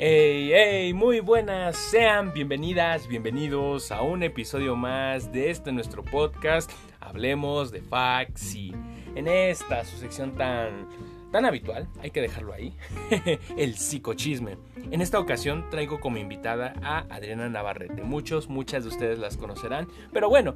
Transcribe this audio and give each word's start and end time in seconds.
Hey, 0.00 0.52
hey, 0.54 0.94
muy 0.94 1.18
buenas, 1.18 1.76
sean 1.76 2.32
bienvenidas, 2.32 3.08
bienvenidos 3.08 3.90
a 3.90 4.02
un 4.02 4.22
episodio 4.22 4.76
más 4.76 5.32
de 5.32 5.50
este 5.50 5.72
nuestro 5.72 6.04
podcast, 6.04 6.70
Hablemos 7.00 7.72
de 7.72 7.82
Faxi. 7.82 8.72
En 9.16 9.26
esta, 9.26 9.84
su 9.84 9.96
sección 9.96 10.36
tan, 10.36 10.88
tan 11.32 11.44
habitual, 11.44 11.88
hay 12.00 12.12
que 12.12 12.20
dejarlo 12.20 12.52
ahí, 12.52 12.76
el 13.58 13.74
psicochisme. 13.74 14.56
En 14.92 15.00
esta 15.00 15.18
ocasión 15.18 15.68
traigo 15.68 15.98
como 15.98 16.18
invitada 16.18 16.74
a 16.80 17.00
Adriana 17.10 17.48
Navarrete. 17.48 18.04
Muchos, 18.04 18.48
muchas 18.48 18.84
de 18.84 18.90
ustedes 18.90 19.18
las 19.18 19.36
conocerán, 19.36 19.88
pero 20.12 20.28
bueno, 20.28 20.54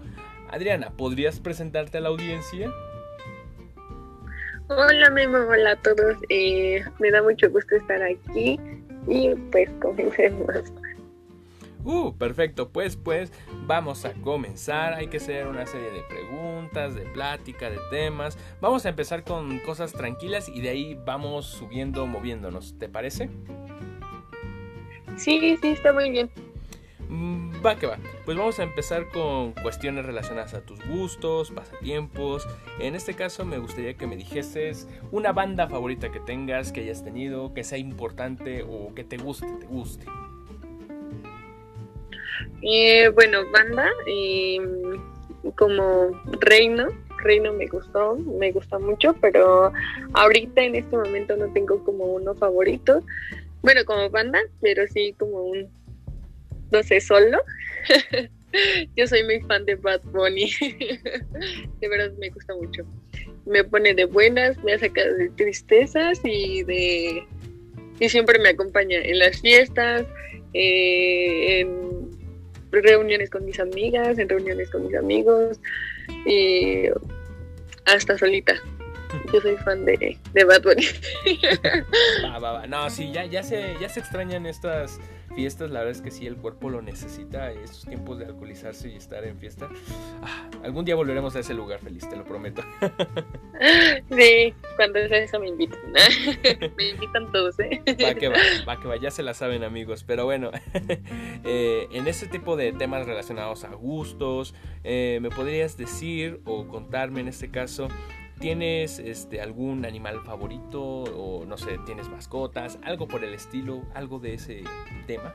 Adriana, 0.50 0.90
¿podrías 0.96 1.40
presentarte 1.40 1.98
a 1.98 2.00
la 2.00 2.10
audiencia? 2.10 2.70
Hola 4.68 5.10
Memo, 5.10 5.38
hola 5.38 5.72
a 5.72 5.76
todos. 5.82 6.16
Eh, 6.28 6.84
me 7.00 7.10
da 7.10 7.24
mucho 7.24 7.50
gusto 7.50 7.74
estar 7.74 8.00
aquí 8.04 8.56
y 9.06 9.34
pues 9.50 9.68
comencemos. 9.80 10.72
Uh, 11.84 12.12
perfecto, 12.16 12.68
pues 12.68 12.96
pues 12.96 13.32
vamos 13.66 14.04
a 14.04 14.12
comenzar, 14.12 14.94
hay 14.94 15.08
que 15.08 15.16
hacer 15.16 15.48
una 15.48 15.66
serie 15.66 15.90
de 15.90 16.02
preguntas, 16.02 16.94
de 16.94 17.02
plática, 17.02 17.70
de 17.70 17.78
temas. 17.90 18.38
Vamos 18.60 18.86
a 18.86 18.90
empezar 18.90 19.24
con 19.24 19.58
cosas 19.60 19.92
tranquilas 19.92 20.48
y 20.48 20.60
de 20.60 20.68
ahí 20.68 21.00
vamos 21.04 21.46
subiendo, 21.46 22.06
moviéndonos, 22.06 22.78
¿te 22.78 22.88
parece? 22.88 23.30
Sí, 25.16 25.56
sí, 25.60 25.68
está 25.68 25.92
muy 25.92 26.10
bien. 26.10 26.30
Mm, 27.08 27.51
va 27.64 27.76
que 27.76 27.86
va. 27.86 27.98
Pues 28.24 28.36
vamos 28.36 28.58
a 28.58 28.64
empezar 28.64 29.08
con 29.08 29.52
cuestiones 29.52 30.04
relacionadas 30.04 30.54
a 30.54 30.60
tus 30.60 30.84
gustos, 30.86 31.50
pasatiempos. 31.50 32.46
En 32.80 32.94
este 32.94 33.14
caso 33.14 33.44
me 33.44 33.58
gustaría 33.58 33.94
que 33.94 34.06
me 34.06 34.16
dijeses 34.16 34.88
una 35.10 35.32
banda 35.32 35.68
favorita 35.68 36.10
que 36.10 36.20
tengas, 36.20 36.72
que 36.72 36.80
hayas 36.80 37.04
tenido, 37.04 37.54
que 37.54 37.64
sea 37.64 37.78
importante 37.78 38.62
o 38.62 38.94
que 38.94 39.04
te 39.04 39.16
guste, 39.16 39.46
te 39.60 39.66
guste. 39.66 40.06
Eh, 42.62 43.08
bueno, 43.08 43.38
banda, 43.50 43.88
eh, 44.06 44.58
como 45.56 46.10
Reino, 46.40 46.88
Reino 47.18 47.52
me 47.52 47.66
gustó, 47.66 48.16
me 48.16 48.52
gusta 48.52 48.78
mucho, 48.78 49.14
pero 49.20 49.72
ahorita 50.14 50.62
en 50.62 50.74
este 50.76 50.96
momento 50.96 51.36
no 51.36 51.52
tengo 51.52 51.82
como 51.84 52.04
uno 52.06 52.34
favorito. 52.34 53.02
Bueno, 53.62 53.84
como 53.84 54.10
banda, 54.10 54.40
pero 54.60 54.86
sí 54.88 55.14
como 55.18 55.42
un 55.44 55.68
no 56.72 56.82
sé, 56.82 57.00
solo. 57.00 57.38
Yo 58.96 59.06
soy 59.06 59.24
muy 59.24 59.40
fan 59.40 59.64
de 59.64 59.76
Bad 59.76 60.02
Bunny. 60.04 60.50
de 61.80 61.88
verdad 61.88 62.12
me 62.18 62.30
gusta 62.30 62.54
mucho. 62.54 62.84
Me 63.46 63.64
pone 63.64 63.94
de 63.94 64.04
buenas, 64.04 64.62
me 64.62 64.74
ha 64.74 64.78
sacado 64.78 65.14
de 65.16 65.30
tristezas 65.30 66.20
y 66.24 66.62
de 66.64 67.26
y 68.00 68.08
siempre 68.08 68.38
me 68.38 68.48
acompaña 68.48 68.98
en 68.98 69.18
las 69.18 69.40
fiestas, 69.40 70.04
eh, 70.54 71.60
en 71.60 72.10
reuniones 72.72 73.30
con 73.30 73.44
mis 73.44 73.60
amigas, 73.60 74.18
en 74.18 74.28
reuniones 74.28 74.70
con 74.70 74.86
mis 74.86 74.96
amigos 74.96 75.60
y 76.26 76.86
hasta 77.84 78.18
solita. 78.18 78.54
Yo 79.32 79.40
soy 79.40 79.56
fan 79.58 79.84
de, 79.84 80.18
de 80.32 80.44
Bad 80.44 80.62
Bunny. 80.62 80.84
va, 82.24 82.38
va, 82.38 82.52
va. 82.52 82.66
No, 82.66 82.88
sí, 82.90 83.12
ya, 83.12 83.26
ya 83.26 83.42
se, 83.42 83.76
ya 83.80 83.88
se 83.88 84.00
extrañan 84.00 84.46
estas 84.46 84.98
fiestas, 85.34 85.70
la 85.70 85.80
verdad 85.80 85.96
es 85.96 86.02
que 86.02 86.10
sí, 86.10 86.26
el 86.26 86.36
cuerpo 86.36 86.70
lo 86.70 86.82
necesita, 86.82 87.50
estos 87.50 87.84
tiempos 87.84 88.18
de 88.18 88.26
alcoholizarse 88.26 88.88
y 88.88 88.96
estar 88.96 89.24
en 89.24 89.38
fiesta. 89.38 89.68
Ah, 90.22 90.48
algún 90.62 90.84
día 90.84 90.94
volveremos 90.94 91.34
a 91.36 91.40
ese 91.40 91.54
lugar 91.54 91.80
feliz, 91.80 92.08
te 92.08 92.16
lo 92.16 92.24
prometo. 92.24 92.62
Sí, 94.10 94.52
cuando 94.74 94.98
sea 95.06 95.18
eso 95.18 95.38
me 95.38 95.48
invitan. 95.48 95.78
me 96.76 96.88
invitan 96.88 97.30
todos, 97.30 97.60
¿eh? 97.60 97.80
Va 98.02 98.14
que 98.14 98.26
va, 98.26 98.34
va 98.68 98.80
que 98.80 98.88
va, 98.88 98.96
ya 98.96 99.12
se 99.12 99.22
la 99.22 99.34
saben 99.34 99.62
amigos, 99.62 100.02
pero 100.04 100.24
bueno, 100.24 100.50
eh, 101.44 101.86
en 101.92 102.08
ese 102.08 102.26
tipo 102.26 102.56
de 102.56 102.72
temas 102.72 103.06
relacionados 103.06 103.62
a 103.62 103.68
gustos, 103.68 104.54
eh, 104.82 105.20
¿me 105.22 105.30
podrías 105.30 105.76
decir 105.76 106.40
o 106.44 106.66
contarme 106.66 107.20
en 107.20 107.28
este 107.28 107.50
caso 107.50 107.88
¿Tienes 108.38 108.98
este, 108.98 109.40
algún 109.40 109.84
animal 109.84 110.20
favorito 110.24 110.82
o 110.82 111.44
no 111.44 111.56
sé, 111.56 111.78
tienes 111.86 112.08
mascotas, 112.08 112.78
algo 112.82 113.06
por 113.06 113.22
el 113.22 113.34
estilo, 113.34 113.82
algo 113.94 114.18
de 114.18 114.34
ese 114.34 114.64
tema? 115.06 115.34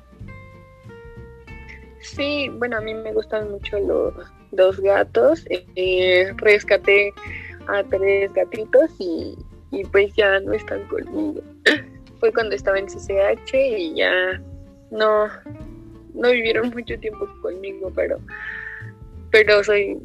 Sí, 1.99 2.49
bueno, 2.49 2.77
a 2.77 2.81
mí 2.81 2.93
me 2.93 3.13
gustan 3.13 3.49
mucho 3.51 3.79
los, 3.79 4.13
dos 4.51 4.79
gatos. 4.79 5.45
Eh, 5.75 6.31
rescaté 6.37 7.13
a 7.67 7.83
tres 7.83 8.33
gatitos 8.33 8.91
y, 8.99 9.35
y, 9.71 9.83
pues 9.85 10.13
ya 10.15 10.39
no 10.39 10.53
están 10.53 10.87
conmigo. 10.87 11.41
Fue 12.19 12.31
cuando 12.33 12.55
estaba 12.55 12.79
en 12.79 12.87
CCH 12.87 13.53
y 13.53 13.95
ya 13.95 14.41
no, 14.91 15.27
no 16.13 16.31
vivieron 16.31 16.69
mucho 16.69 16.97
tiempo 16.99 17.27
conmigo, 17.41 17.91
pero, 17.95 18.17
pero 19.31 19.63
soy 19.63 19.99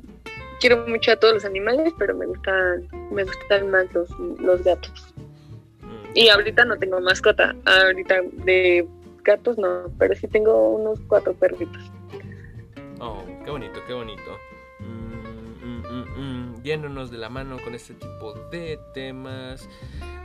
quiero 0.63 0.87
mucho 0.87 1.11
a 1.11 1.17
todos 1.17 1.35
los 1.35 1.45
animales, 1.45 1.93
pero 1.99 2.15
me 2.15 2.25
gustan, 2.25 2.89
me 3.11 3.25
gustan 3.25 3.69
más 3.69 3.93
los, 3.93 4.09
los 4.39 4.63
gatos. 4.63 5.13
Mm. 5.83 6.11
Y 6.15 6.29
ahorita 6.29 6.65
no 6.65 6.79
tengo 6.79 7.01
mascota, 7.01 7.55
ahorita 7.65 8.23
de 8.45 8.87
gatos 9.25 9.59
no, 9.59 9.91
pero 9.99 10.15
sí 10.15 10.29
tengo 10.29 10.71
unos 10.77 11.01
cuatro 11.09 11.35
perritos. 11.35 11.83
Oh, 13.01 13.25
qué 13.45 13.51
bonito, 13.51 13.81
qué 13.89 13.93
bonito. 13.93 14.39
Viéndonos 16.63 17.11
de 17.11 17.19
la 17.19 17.29
mano 17.29 17.59
con 17.63 17.75
este 17.75 17.95
tipo 17.95 18.35
de 18.51 18.79
temas. 18.95 19.69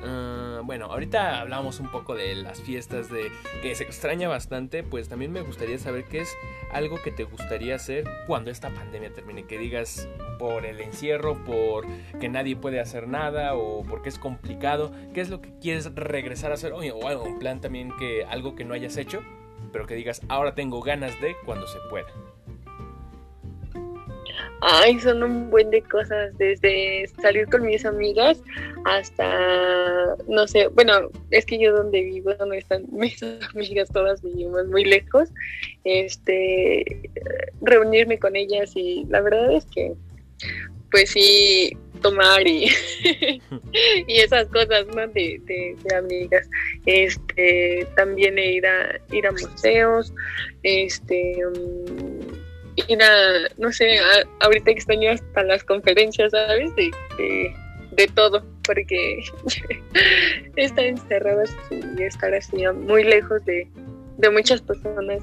Ah, 0.04 0.62
bueno, 0.64 0.86
ahorita 0.86 1.42
hablamos 1.42 1.80
un 1.80 1.92
poco 1.92 2.16
de 2.16 2.36
las 2.36 2.62
fiestas 2.62 3.10
de 3.10 3.32
que 3.62 3.74
se 3.76 3.84
extraña 3.84 4.28
bastante, 4.28 4.84
pues 4.84 5.10
también 5.10 5.32
me 5.32 5.42
gustaría 5.42 5.78
saber 5.80 6.06
qué 6.06 6.22
es 6.22 6.38
algo 6.72 7.02
que 7.02 7.12
te 7.12 7.24
gustaría 7.24 7.76
hacer 7.76 8.06
cuando 8.28 8.52
esta 8.52 8.70
pandemia 8.70 9.12
termine, 9.12 9.46
que 9.46 9.58
digas 9.58 10.08
por 10.38 10.66
el 10.66 10.82
encierro, 10.82 11.44
por 11.44 11.86
que 12.20 12.30
nadie 12.30 12.56
puede 12.56 12.80
hacer 12.80 13.08
nada 13.08 13.56
o 13.56 13.84
porque 13.84 14.10
es 14.10 14.20
complicado, 14.20 14.92
qué 15.14 15.22
es 15.22 15.30
lo 15.30 15.42
que 15.42 15.58
quieres 15.60 15.94
regresar 15.96 16.52
a 16.52 16.56
hacer 16.56 16.74
o 16.74 17.08
algo, 17.08 17.24
un 17.24 17.40
plan 17.40 17.60
también 17.60 17.92
que 17.98 18.24
algo 18.26 18.56
que 18.56 18.66
no 18.66 18.74
hayas 18.74 18.98
hecho, 18.98 19.22
pero 19.72 19.88
que 19.88 19.96
digas 19.96 20.22
ahora 20.30 20.54
tengo 20.54 20.82
ganas 20.82 21.20
de 21.22 21.36
cuando 21.46 21.66
se 21.66 21.80
pueda. 21.90 22.08
Ay, 24.62 25.00
son 25.00 25.22
un 25.22 25.50
buen 25.52 25.70
de 25.70 25.82
cosas, 25.84 26.36
desde 26.38 27.08
salir 27.22 27.48
con 27.48 27.64
mis 27.64 27.86
amigas 27.86 28.42
hasta, 28.86 30.16
no 30.28 30.48
sé, 30.48 30.68
bueno, 30.70 31.10
es 31.30 31.46
que 31.46 31.60
yo 31.60 31.74
donde 31.74 32.02
vivo, 32.02 32.34
donde 32.36 32.58
están 32.58 32.86
mis 32.92 33.22
amigas 33.54 33.90
todas 33.94 34.22
vivimos 34.22 34.66
muy 34.68 34.84
lejos, 34.84 35.30
este, 35.84 37.10
reunirme 37.62 38.18
con 38.18 38.36
ellas 38.36 38.72
y 38.76 39.06
la 39.10 39.22
verdad 39.22 39.54
es 39.54 39.66
que, 39.68 39.94
pues 40.90 41.12
sí, 41.12 41.78
tomar 42.02 42.48
y, 42.48 42.68
y 44.08 44.20
esas 44.20 44.48
cosas, 44.48 44.88
¿no? 44.88 45.08
De, 45.08 45.40
de, 45.46 45.96
amigas, 45.96 46.50
este, 46.88 47.88
también 47.96 48.40
ir 48.40 48.66
a, 48.66 49.00
ir 49.12 49.28
a 49.28 49.32
museos, 49.32 50.14
este... 50.64 51.46
Um, 51.46 52.17
ir 52.88 53.02
a, 53.02 53.50
no 53.58 53.72
sé, 53.72 54.00
ahorita 54.40 54.72
extraño 54.72 55.12
hasta 55.12 55.44
las 55.44 55.64
conferencias, 55.64 56.32
¿sabes? 56.32 56.74
De, 56.76 56.92
de, 57.92 58.08
todo, 58.14 58.44
porque 58.64 59.24
estar 60.56 60.86
encerradas 60.86 61.56
y 61.72 62.04
estar 62.04 62.34
así 62.34 62.64
muy 62.68 63.04
lejos 63.04 63.44
de, 63.46 63.68
de 64.18 64.30
muchas 64.30 64.62
personas 64.62 65.22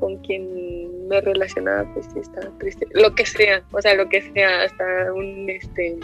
con 0.00 0.18
quien 0.18 1.08
me 1.08 1.20
relacionaba, 1.20 1.90
pues 1.94 2.06
sí 2.12 2.20
está 2.20 2.50
triste. 2.58 2.86
Lo 2.92 3.14
que 3.14 3.24
sea, 3.24 3.62
o 3.72 3.80
sea, 3.80 3.94
lo 3.94 4.08
que 4.08 4.20
sea, 4.32 4.62
hasta 4.62 5.12
un, 5.12 5.48
este, 5.48 5.96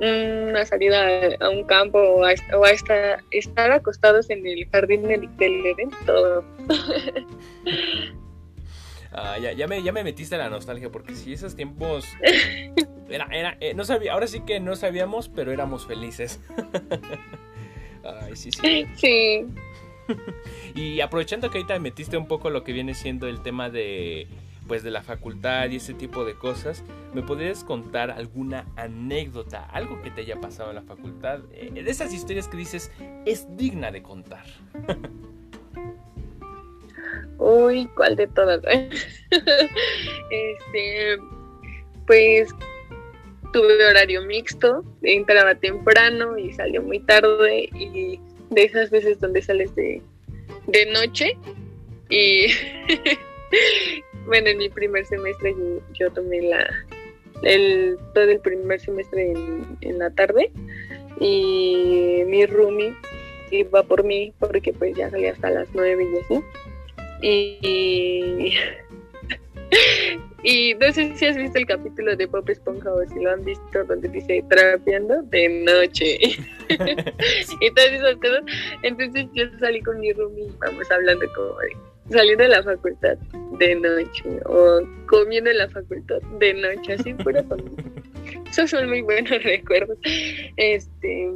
una 0.00 0.64
salida 0.64 1.36
a 1.40 1.50
un 1.50 1.64
campo 1.64 1.98
o 1.98 2.24
a, 2.24 2.30
a 2.30 2.70
estar, 2.70 3.20
estar 3.30 3.72
acostados 3.72 4.30
en 4.30 4.46
el 4.46 4.68
jardín 4.70 5.02
del, 5.02 5.28
todo. 6.06 6.44
Ah, 9.20 9.38
ya, 9.38 9.52
ya, 9.52 9.66
me, 9.66 9.82
ya 9.82 9.92
me 9.92 10.04
metiste 10.04 10.36
la 10.36 10.48
nostalgia, 10.48 10.90
porque 10.90 11.14
si 11.14 11.32
esos 11.32 11.56
tiempos. 11.56 12.06
Era, 13.10 13.26
era, 13.32 13.56
eh, 13.60 13.72
no 13.72 13.86
sabía, 13.86 14.12
ahora 14.12 14.26
sí 14.26 14.40
que 14.40 14.60
no 14.60 14.76
sabíamos, 14.76 15.30
pero 15.30 15.50
éramos 15.50 15.86
felices. 15.86 16.42
Ay, 18.04 18.36
sí, 18.36 18.50
sí. 18.52 18.86
Sí. 18.96 19.46
y 20.74 21.00
aprovechando 21.00 21.50
que 21.50 21.56
ahorita 21.56 21.72
me 21.72 21.80
metiste 21.80 22.18
un 22.18 22.28
poco 22.28 22.50
lo 22.50 22.64
que 22.64 22.74
viene 22.74 22.92
siendo 22.92 23.26
el 23.26 23.40
tema 23.40 23.70
de 23.70 24.28
pues 24.66 24.82
de 24.82 24.90
la 24.90 25.02
facultad 25.02 25.70
y 25.70 25.76
ese 25.76 25.94
tipo 25.94 26.26
de 26.26 26.34
cosas, 26.34 26.84
¿me 27.14 27.22
podrías 27.22 27.64
contar 27.64 28.10
alguna 28.10 28.66
anécdota, 28.76 29.64
algo 29.64 30.02
que 30.02 30.10
te 30.10 30.20
haya 30.20 30.38
pasado 30.38 30.68
en 30.68 30.76
la 30.76 30.82
facultad? 30.82 31.40
Eh, 31.52 31.70
de 31.82 31.90
esas 31.90 32.12
historias 32.12 32.46
que 32.46 32.58
dices 32.58 32.92
es 33.24 33.46
digna 33.56 33.90
de 33.90 34.02
contar. 34.02 34.44
Uy, 37.58 37.88
¿cuál 37.96 38.14
de 38.14 38.28
todas? 38.28 38.60
este, 40.30 41.18
pues 42.06 42.50
tuve 43.52 43.84
horario 43.84 44.22
mixto, 44.22 44.84
entraba 45.02 45.56
temprano 45.56 46.38
y 46.38 46.52
salió 46.52 46.82
muy 46.82 47.00
tarde 47.00 47.68
y 47.74 48.20
de 48.50 48.62
esas 48.62 48.90
veces 48.90 49.18
donde 49.18 49.42
sales 49.42 49.74
de, 49.74 50.00
de 50.68 50.86
noche 50.86 51.36
y 52.08 52.46
bueno, 54.26 54.50
en 54.50 54.58
mi 54.58 54.68
primer 54.68 55.04
semestre 55.06 55.52
yo, 55.94 56.10
tomé 56.12 56.42
la 56.42 56.64
el, 57.42 57.98
todo 58.14 58.30
el 58.30 58.38
primer 58.38 58.78
semestre 58.78 59.32
en, 59.80 59.98
la 59.98 60.10
tarde 60.10 60.52
y 61.18 62.22
mi 62.26 62.46
roomie 62.46 62.94
iba 63.50 63.82
por 63.82 64.04
mí 64.04 64.32
porque 64.38 64.72
pues 64.72 64.96
ya 64.96 65.10
salía 65.10 65.32
hasta 65.32 65.50
las 65.50 65.68
nueve 65.74 66.06
y 66.12 66.18
así. 66.18 66.44
Y, 67.22 68.54
y 70.42 70.74
no 70.74 70.92
sé 70.92 71.16
si 71.16 71.26
has 71.26 71.36
visto 71.36 71.58
el 71.58 71.66
capítulo 71.66 72.16
de 72.16 72.28
Pop 72.28 72.48
Esponja 72.48 72.92
o 72.92 73.06
si 73.06 73.20
lo 73.20 73.30
han 73.30 73.44
visto 73.44 73.84
donde 73.84 74.08
dice 74.08 74.44
trapeando 74.48 75.22
de 75.22 75.48
noche. 75.48 76.18
y 76.68 77.70
todas 77.70 77.92
esas 77.92 78.16
cosas. 78.16 78.42
Entonces 78.82 79.26
yo 79.34 79.44
salí 79.58 79.80
con 79.82 80.00
mi 80.00 80.12
roomie 80.12 80.44
y 80.44 80.52
vamos 80.58 80.90
hablando 80.90 81.26
como 81.34 81.58
de 81.58 81.76
saliendo 82.10 82.44
de 82.44 82.48
la 82.50 82.62
facultad 82.62 83.18
de 83.58 83.74
noche 83.74 84.40
o 84.46 84.80
comiendo 85.06 85.50
en 85.50 85.58
la 85.58 85.68
facultad 85.68 86.20
de 86.38 86.54
noche, 86.54 86.94
así 86.94 87.14
pura 87.14 87.44
Esos 88.50 88.70
son 88.70 88.88
muy 88.88 89.02
buenos 89.02 89.42
recuerdos. 89.42 89.98
Este, 90.56 91.30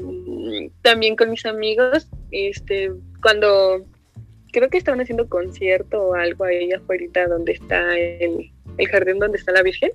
también 0.83 1.17
con 1.17 1.31
mis 1.31 1.45
amigos, 1.45 2.09
este, 2.31 2.91
cuando 3.21 3.85
creo 4.53 4.69
que 4.69 4.79
estaban 4.79 5.01
haciendo 5.01 5.29
concierto 5.29 6.03
o 6.03 6.15
algo 6.15 6.45
ahí 6.45 6.73
afuera 6.73 7.27
donde 7.29 7.53
está 7.53 7.99
el, 7.99 8.51
el 8.79 8.89
jardín 8.89 9.19
donde 9.19 9.39
está 9.39 9.53
la 9.53 9.63
Virgen. 9.63 9.91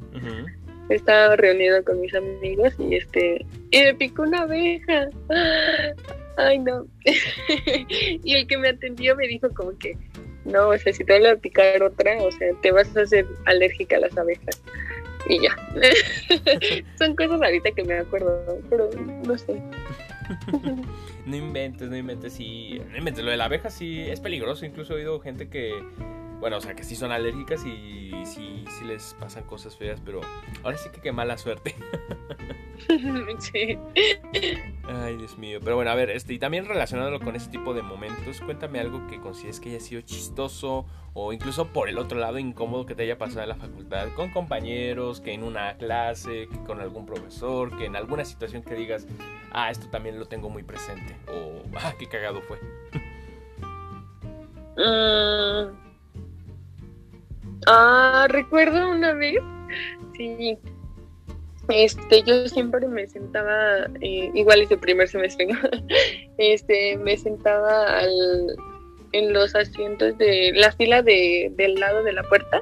Estaba 0.89 1.35
reunido 1.35 1.83
con 1.83 1.99
mis 1.99 2.13
amigos 2.15 2.73
y 2.79 2.95
este 2.95 3.45
y 3.71 3.81
me 3.81 3.93
picó 3.95 4.23
una 4.23 4.41
abeja. 4.41 5.09
Ay 6.37 6.59
no. 6.59 6.85
y 8.23 8.35
el 8.35 8.47
que 8.47 8.57
me 8.57 8.69
atendió 8.69 9.15
me 9.15 9.27
dijo 9.27 9.49
como 9.53 9.77
que 9.77 9.97
no, 10.47 10.69
o 10.69 10.77
sea, 10.77 10.93
si 10.93 11.03
te 11.03 11.13
vuelve 11.13 11.31
a 11.31 11.35
picar 11.35 11.83
otra, 11.83 12.17
o 12.23 12.31
sea, 12.31 12.53
te 12.61 12.71
vas 12.71 12.95
a 12.95 13.01
hacer 13.01 13.27
alérgica 13.45 13.97
a 13.97 13.99
las 13.99 14.17
abejas. 14.17 14.61
Y 15.27 15.41
ya. 15.41 15.57
Son 16.97 17.15
cosas 17.17 17.41
ahorita 17.41 17.71
que 17.71 17.83
me 17.83 17.95
acuerdo, 17.95 18.59
pero 18.69 18.89
no 19.25 19.37
sé. 19.37 19.61
no 21.25 21.35
inventes, 21.35 21.89
no 21.89 21.97
inventes. 21.97 22.33
Sí, 22.33 22.81
no 22.89 22.97
inventes. 22.97 23.23
Lo 23.23 23.31
de 23.31 23.37
la 23.37 23.45
abeja 23.45 23.69
sí 23.69 24.01
es 24.01 24.19
peligroso. 24.19 24.65
Incluso 24.65 24.93
he 24.93 24.97
oído 24.97 25.19
gente 25.19 25.49
que 25.49 25.71
bueno, 26.39 26.57
o 26.57 26.61
sea, 26.61 26.75
que 26.75 26.83
sí 26.83 26.95
son 26.95 27.11
alérgicas 27.11 27.65
y 27.65 28.11
sí, 28.25 28.63
sí 28.67 28.85
les 28.85 29.15
pasan 29.19 29.43
cosas 29.43 29.75
feas, 29.75 30.01
pero 30.03 30.21
ahora 30.63 30.77
sí 30.77 30.89
que 30.91 31.01
qué 31.01 31.11
mala 31.11 31.37
suerte. 31.37 31.75
sí. 33.39 33.77
Ay, 34.83 35.17
Dios 35.17 35.37
mío. 35.37 35.59
Pero 35.63 35.75
bueno, 35.75 35.91
a 35.91 35.95
ver, 35.95 36.11
este, 36.11 36.33
y 36.33 36.39
también 36.39 36.65
relacionándolo 36.65 37.19
con 37.19 37.35
ese 37.35 37.49
tipo 37.49 37.73
de 37.73 37.81
momentos, 37.81 38.39
cuéntame 38.41 38.79
algo 38.79 39.07
que 39.07 39.19
consideres 39.19 39.59
que 39.59 39.69
haya 39.69 39.79
sido 39.79 40.01
chistoso 40.01 40.85
o 41.13 41.33
incluso 41.33 41.67
por 41.67 41.89
el 41.89 41.97
otro 41.97 42.19
lado 42.19 42.37
incómodo 42.37 42.85
que 42.85 42.93
te 42.93 43.03
haya 43.03 43.17
pasado 43.17 43.41
en 43.41 43.49
la 43.49 43.55
facultad, 43.55 44.09
con 44.15 44.29
compañeros, 44.29 45.19
que 45.19 45.33
en 45.33 45.43
una 45.43 45.75
clase, 45.77 46.47
que 46.47 46.57
con 46.65 46.79
algún 46.79 47.07
profesor, 47.07 47.75
que 47.75 47.85
en 47.85 47.95
alguna 47.95 48.23
situación 48.23 48.61
que 48.61 48.75
digas, 48.75 49.07
ah, 49.51 49.71
esto 49.71 49.87
también 49.89 50.19
lo 50.19 50.27
tengo 50.27 50.49
muy 50.49 50.61
presente, 50.61 51.15
o 51.27 51.63
ah, 51.77 51.93
qué 51.97 52.07
cagado 52.07 52.41
fue. 52.41 52.59
Mm, 54.77 55.86
Ah, 57.69 58.27
recuerdo 58.29 58.89
una 58.89 59.11
vez, 59.11 59.39
sí, 60.15 60.57
este, 61.67 62.23
yo 62.23 62.47
siempre 62.47 62.87
me 62.87 63.07
sentaba, 63.07 63.87
eh, 63.99 64.31
igual 64.33 64.61
es 64.61 64.71
el 64.71 64.79
primer 64.79 65.09
semestre, 65.09 65.49
este, 66.37 66.97
me 66.97 67.17
sentaba 67.17 67.99
al, 67.99 68.55
en 69.11 69.33
los 69.33 69.53
asientos 69.53 70.17
de 70.17 70.53
la 70.55 70.71
fila 70.71 71.01
de, 71.01 71.51
del 71.57 71.75
lado 71.75 72.03
de 72.03 72.13
la 72.13 72.23
puerta 72.23 72.61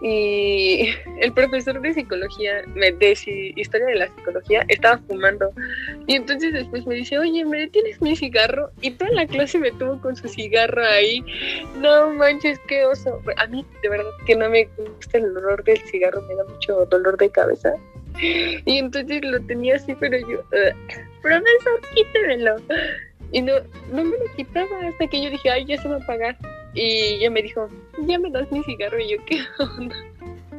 y 0.00 0.88
el 1.20 1.32
profesor 1.32 1.80
de 1.80 1.94
psicología, 1.94 2.62
de 2.74 3.52
historia 3.56 3.86
de 3.86 3.94
la 3.96 4.08
psicología, 4.08 4.64
estaba 4.68 4.98
fumando. 5.08 5.52
Y 6.06 6.16
entonces 6.16 6.52
después 6.52 6.86
me 6.86 6.96
dice, 6.96 7.18
oye, 7.18 7.44
¿me 7.44 7.58
detienes 7.58 8.00
mi 8.00 8.16
cigarro? 8.16 8.70
Y 8.80 8.92
toda 8.92 9.10
la 9.12 9.26
clase 9.26 9.58
me 9.58 9.70
tuvo 9.72 10.00
con 10.00 10.16
su 10.16 10.28
cigarro 10.28 10.82
ahí. 10.84 11.22
No 11.80 12.12
manches, 12.14 12.58
qué 12.66 12.84
oso. 12.84 13.20
A 13.36 13.46
mí, 13.46 13.64
de 13.82 13.88
verdad, 13.88 14.10
que 14.26 14.36
no 14.36 14.48
me 14.48 14.68
gusta 14.96 15.18
el 15.18 15.36
olor 15.36 15.62
del 15.64 15.78
cigarro, 15.78 16.22
me 16.22 16.34
da 16.34 16.44
mucho 16.44 16.86
dolor 16.86 17.16
de 17.18 17.30
cabeza. 17.30 17.74
Y 18.22 18.78
entonces 18.78 19.24
lo 19.24 19.40
tenía 19.42 19.76
así, 19.76 19.94
pero 19.98 20.18
yo, 20.18 20.42
profesor, 21.22 21.80
quítemelo. 21.94 22.56
Y 23.32 23.42
no, 23.42 23.52
no 23.92 24.04
me 24.04 24.18
lo 24.18 24.34
quitaba 24.36 24.88
hasta 24.88 25.06
que 25.06 25.22
yo 25.22 25.30
dije, 25.30 25.50
ay, 25.50 25.64
ya 25.64 25.80
se 25.80 25.88
va 25.88 25.96
a 25.96 25.98
apagar. 25.98 26.36
Y 26.74 26.82
ella 27.14 27.30
me 27.30 27.42
dijo, 27.42 27.68
ya 28.06 28.18
me 28.18 28.30
das 28.30 28.50
mi 28.52 28.62
cigarro. 28.64 29.00
Y 29.00 29.10
yo, 29.10 29.24
¿qué 29.26 29.40
onda? 29.58 29.96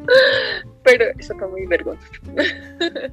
Pero 0.83 1.05
eso 1.17 1.35
fue 1.37 1.47
muy 1.47 1.65
vergonzoso. 1.65 2.21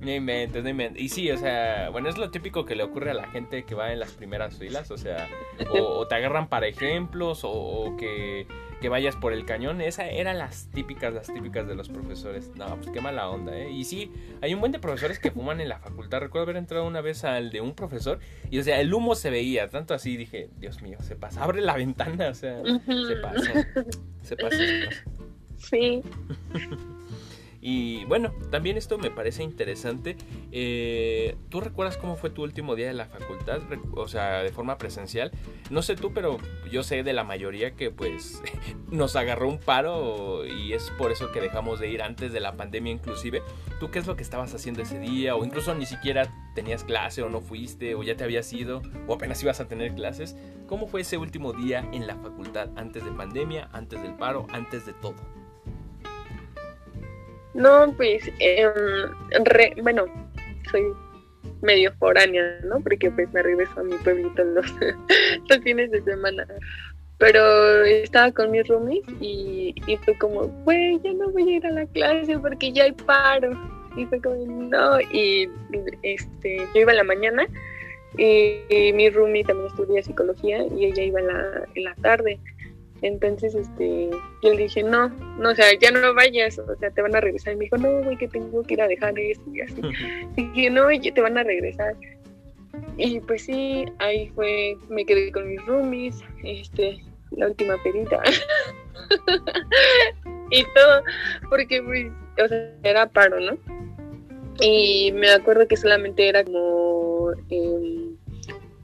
No 0.00 0.10
inventes, 0.10 0.64
no 0.64 0.68
inventes. 0.68 1.00
Y 1.00 1.08
sí, 1.08 1.30
o 1.30 1.36
sea, 1.36 1.88
bueno, 1.90 2.08
es 2.08 2.18
lo 2.18 2.30
típico 2.32 2.64
que 2.64 2.74
le 2.74 2.82
ocurre 2.82 3.12
a 3.12 3.14
la 3.14 3.28
gente 3.28 3.64
que 3.64 3.76
va 3.76 3.92
en 3.92 4.00
las 4.00 4.10
primeras 4.10 4.58
filas. 4.58 4.90
O 4.90 4.98
sea, 4.98 5.28
o, 5.70 6.06
te 6.08 6.16
agarran 6.16 6.48
para 6.48 6.66
ejemplos, 6.66 7.42
o 7.44 7.94
que 7.96 8.48
que 8.82 8.88
vayas 8.90 9.16
por 9.16 9.32
el 9.32 9.46
cañón. 9.46 9.80
Esa 9.80 10.08
eran 10.08 10.36
las 10.36 10.68
típicas, 10.70 11.14
las 11.14 11.32
típicas 11.32 11.66
de 11.66 11.74
los 11.74 11.88
profesores. 11.88 12.50
No, 12.56 12.66
pues 12.76 12.90
qué 12.90 13.00
mala 13.00 13.30
onda, 13.30 13.56
¿eh? 13.56 13.70
Y 13.70 13.84
sí, 13.84 14.12
hay 14.42 14.52
un 14.52 14.60
buen 14.60 14.72
de 14.72 14.80
profesores 14.80 15.18
que 15.18 15.30
fuman 15.30 15.60
en 15.60 15.68
la 15.70 15.78
facultad. 15.78 16.20
Recuerdo 16.20 16.42
haber 16.42 16.56
entrado 16.56 16.84
una 16.84 17.00
vez 17.00 17.24
al 17.24 17.50
de 17.50 17.60
un 17.62 17.74
profesor 17.74 18.18
y, 18.50 18.58
o 18.58 18.62
sea, 18.62 18.80
el 18.80 18.92
humo 18.92 19.14
se 19.14 19.30
veía. 19.30 19.70
Tanto 19.70 19.94
así 19.94 20.16
dije, 20.16 20.50
Dios 20.58 20.82
mío, 20.82 20.98
se 21.00 21.16
pasa. 21.16 21.44
Abre 21.44 21.62
la 21.62 21.76
ventana, 21.76 22.28
o 22.28 22.34
sea, 22.34 22.60
se 22.64 23.16
pasa. 23.22 23.52
Se 24.22 24.36
pasa, 24.36 24.56
se 24.56 24.86
pasa. 24.86 25.04
Sí. 25.70 26.02
Y 27.64 28.04
bueno, 28.06 28.32
también 28.50 28.76
esto 28.76 28.98
me 28.98 29.12
parece 29.12 29.44
interesante. 29.44 30.16
Eh, 30.50 31.36
¿Tú 31.48 31.60
recuerdas 31.60 31.96
cómo 31.96 32.16
fue 32.16 32.28
tu 32.28 32.42
último 32.42 32.74
día 32.74 32.88
de 32.88 32.92
la 32.92 33.06
facultad? 33.06 33.60
O 33.94 34.08
sea, 34.08 34.42
de 34.42 34.50
forma 34.50 34.78
presencial. 34.78 35.30
No 35.70 35.80
sé 35.82 35.94
tú, 35.94 36.12
pero 36.12 36.38
yo 36.72 36.82
sé 36.82 37.04
de 37.04 37.12
la 37.12 37.22
mayoría 37.22 37.76
que 37.76 37.92
pues 37.92 38.42
nos 38.90 39.14
agarró 39.14 39.48
un 39.48 39.60
paro 39.60 40.44
y 40.44 40.72
es 40.72 40.90
por 40.98 41.12
eso 41.12 41.30
que 41.30 41.40
dejamos 41.40 41.78
de 41.78 41.88
ir 41.88 42.02
antes 42.02 42.32
de 42.32 42.40
la 42.40 42.56
pandemia 42.56 42.92
inclusive. 42.92 43.42
¿Tú 43.78 43.92
qué 43.92 44.00
es 44.00 44.08
lo 44.08 44.16
que 44.16 44.24
estabas 44.24 44.52
haciendo 44.52 44.82
ese 44.82 44.98
día? 44.98 45.36
O 45.36 45.44
incluso 45.44 45.72
ni 45.72 45.86
siquiera 45.86 46.34
tenías 46.56 46.82
clase 46.82 47.22
o 47.22 47.28
no 47.28 47.40
fuiste 47.40 47.94
o 47.94 48.02
ya 48.02 48.16
te 48.16 48.24
habías 48.24 48.52
ido 48.52 48.82
o 49.06 49.14
apenas 49.14 49.40
ibas 49.40 49.60
a 49.60 49.68
tener 49.68 49.94
clases. 49.94 50.36
¿Cómo 50.66 50.88
fue 50.88 51.02
ese 51.02 51.16
último 51.16 51.52
día 51.52 51.88
en 51.92 52.08
la 52.08 52.16
facultad 52.16 52.70
antes 52.74 53.04
de 53.04 53.12
pandemia, 53.12 53.68
antes 53.72 54.02
del 54.02 54.16
paro, 54.16 54.48
antes 54.50 54.84
de 54.84 54.94
todo? 54.94 55.14
No, 57.54 57.92
pues, 57.96 58.30
eh, 58.38 58.66
bueno, 59.82 60.06
soy 60.70 60.84
medio 61.60 61.92
foránea, 61.98 62.60
¿no? 62.64 62.80
Porque 62.80 63.10
pues 63.10 63.32
me 63.32 63.42
regreso 63.42 63.80
a 63.80 63.84
mi 63.84 63.96
pueblito 63.98 64.44
los, 64.44 64.66
fines 65.62 65.90
de 65.90 66.02
semana. 66.02 66.46
Pero 67.18 67.84
estaba 67.84 68.32
con 68.32 68.50
mis 68.50 68.66
roomies 68.66 69.04
y, 69.20 69.74
y 69.86 69.96
fue 69.98 70.18
como, 70.18 70.48
güey, 70.64 70.98
ya 71.04 71.12
no 71.12 71.30
voy 71.30 71.52
a 71.52 71.56
ir 71.56 71.66
a 71.66 71.70
la 71.70 71.86
clase 71.86 72.38
porque 72.38 72.72
ya 72.72 72.84
hay 72.84 72.92
paro. 72.92 73.52
Y 73.96 74.06
fue 74.06 74.20
como, 74.20 74.36
no, 74.46 75.00
y 75.12 75.48
este, 76.02 76.56
yo 76.74 76.80
iba 76.80 76.92
en 76.92 76.96
la 76.96 77.04
mañana 77.04 77.46
y, 78.18 78.92
mi 78.92 79.08
roomie 79.10 79.44
también 79.44 79.68
estudia 79.68 80.02
psicología 80.02 80.66
y 80.66 80.86
ella 80.86 81.02
iba 81.02 81.20
en 81.20 81.26
la, 81.26 81.68
en 81.74 81.84
la 81.84 81.94
tarde. 81.96 82.38
Entonces, 83.02 83.54
este, 83.56 84.10
yo 84.42 84.54
le 84.54 84.62
dije, 84.62 84.84
no, 84.84 85.08
no, 85.08 85.50
o 85.50 85.54
sea, 85.54 85.66
ya 85.78 85.90
no 85.90 86.14
vayas, 86.14 86.58
o 86.58 86.76
sea, 86.76 86.90
te 86.90 87.02
van 87.02 87.16
a 87.16 87.20
regresar. 87.20 87.54
Y 87.54 87.56
me 87.56 87.64
dijo, 87.64 87.76
no, 87.76 88.02
güey, 88.02 88.16
que 88.16 88.28
tengo 88.28 88.62
que 88.62 88.74
ir 88.74 88.82
a 88.82 88.88
dejar 88.88 89.18
esto 89.18 89.44
y 89.52 89.60
así. 89.60 89.82
Y 90.36 90.46
dije, 90.48 90.70
no, 90.70 90.86
te 90.86 91.20
van 91.20 91.36
a 91.36 91.42
regresar. 91.42 91.96
Y 92.96 93.20
pues 93.20 93.44
sí, 93.44 93.84
ahí 93.98 94.28
fue, 94.30 94.76
me 94.88 95.04
quedé 95.04 95.32
con 95.32 95.48
mis 95.48 95.64
roomies, 95.66 96.22
este, 96.44 96.98
la 97.32 97.48
última 97.48 97.76
perita. 97.82 98.22
y 100.50 100.64
todo, 100.74 101.02
porque 101.50 101.82
pues, 101.82 102.06
o 102.42 102.48
sea, 102.48 102.72
era 102.84 103.08
paro, 103.08 103.40
¿no? 103.40 103.58
Y 104.60 105.10
me 105.12 105.30
acuerdo 105.30 105.66
que 105.66 105.76
solamente 105.76 106.28
era 106.28 106.44
como 106.44 107.32
eh, 107.50 108.10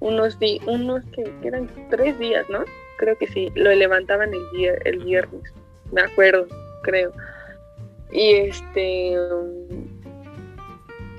unos, 0.00 0.38
días, 0.40 0.66
unos 0.66 1.04
que 1.14 1.30
eran 1.42 1.70
tres 1.90 2.18
días, 2.18 2.44
¿no? 2.48 2.64
Creo 2.98 3.16
que 3.16 3.26
sí, 3.28 3.50
lo 3.54 3.74
levantaban 3.74 4.34
el, 4.34 4.50
día, 4.50 4.74
el 4.84 4.98
viernes, 4.98 5.52
me 5.92 6.02
acuerdo, 6.02 6.46
creo. 6.82 7.12
Y 8.12 8.34
este... 8.34 9.16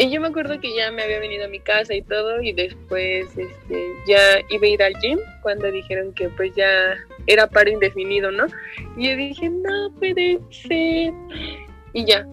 Y 0.01 0.09
yo 0.09 0.21
me 0.21 0.27
acuerdo 0.27 0.57
que 0.61 0.73
ya 0.73 0.91
me 0.91 1.03
había 1.03 1.19
venido 1.19 1.43
a 1.43 1.49
mi 1.49 1.59
casa 1.59 1.93
y 1.93 2.01
todo 2.01 2.41
y 2.41 2.53
después 2.53 3.37
este, 3.37 3.85
ya 4.07 4.39
iba 4.49 4.65
a 4.65 4.69
ir 4.69 4.81
al 4.81 4.93
gym 5.01 5.19
cuando 5.41 5.69
dijeron 5.69 6.13
que 6.13 6.29
pues 6.29 6.55
ya 6.55 6.95
era 7.27 7.47
paro 7.47 7.69
indefinido, 7.69 8.31
¿no? 8.31 8.45
Y 8.95 9.09
yo 9.09 9.17
dije, 9.17 9.49
no 9.49 9.91
puede 9.99 10.39
ser. 10.51 11.11
Y 11.91 12.05
ya, 12.05 12.25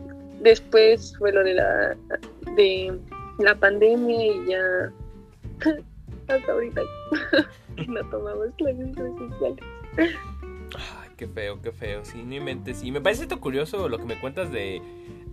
después 0.43 1.13
fue 1.19 1.33
lo 1.33 1.43
de 1.43 1.55
la, 1.55 1.97
de 2.55 2.97
la 3.41 3.55
pandemia 3.57 4.27
y 4.27 4.47
ya 4.49 4.93
hasta 6.29 6.53
ahorita 6.53 6.83
no 7.89 8.11
tomamos 8.11 8.49
clases 8.57 8.89
presenciales. 8.95 9.65
Ay, 10.75 11.11
qué 11.17 11.27
feo, 11.27 11.61
qué 11.61 11.73
feo. 11.73 12.05
Sí, 12.05 12.23
no 12.23 12.35
inventes. 12.35 12.83
Y 12.83 12.91
me 12.91 13.01
parece 13.01 13.23
esto 13.23 13.41
curioso 13.41 13.89
lo 13.89 13.99
que 13.99 14.05
me 14.05 14.19
cuentas 14.19 14.51
de, 14.51 14.83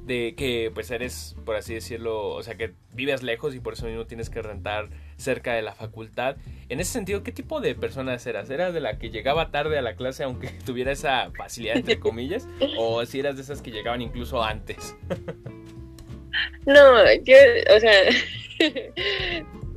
de 0.06 0.36
que 0.36 0.72
pues 0.74 0.92
eres, 0.92 1.36
por 1.46 1.56
así 1.56 1.74
decirlo, 1.74 2.30
o 2.30 2.44
sea, 2.44 2.56
que 2.56 2.74
vives 2.94 3.24
lejos 3.24 3.56
y 3.56 3.60
por 3.60 3.74
eso 3.74 3.86
mismo 3.86 4.06
tienes 4.06 4.30
que 4.30 4.42
rentar 4.42 4.90
cerca 5.18 5.54
de 5.54 5.62
la 5.62 5.74
facultad. 5.74 6.38
En 6.70 6.80
ese 6.80 6.92
sentido, 6.92 7.24
¿qué 7.24 7.32
tipo 7.32 7.62
de 7.62 7.76
personas 7.76 8.26
eras? 8.28 8.50
¿Eras 8.50 8.74
de 8.74 8.82
la 8.82 8.98
que 8.98 9.10
llegaba 9.10 9.52
tarde 9.52 9.78
a 9.78 9.82
la 9.82 9.96
clase 9.96 10.24
aunque 10.24 10.50
tuviera 10.66 10.92
esa 10.92 11.32
facilidad, 11.32 11.78
entre 11.78 12.00
comillas? 12.00 12.48
¿O 12.78 13.06
si 13.06 13.20
eras 13.20 13.36
de 13.36 13.42
esas 13.44 13.62
que 13.62 13.72
llegaban 13.72 14.02
incluso 14.02 14.44
antes? 14.44 14.96
no, 16.66 17.14
yo, 17.24 17.36
o 17.76 17.80
sea, 17.80 17.94